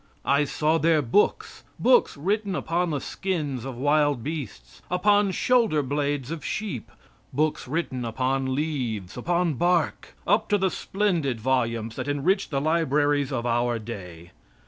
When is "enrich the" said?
12.07-12.59